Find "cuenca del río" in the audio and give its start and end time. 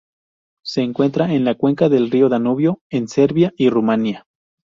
1.53-2.27